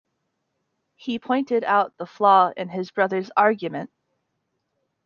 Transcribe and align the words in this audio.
He 0.95 1.19
pointed 1.19 1.63
out 1.63 1.95
the 1.97 2.07
flaw 2.07 2.53
in 2.57 2.69
his 2.69 2.89
brother’s 2.89 3.29
argument. 3.37 3.91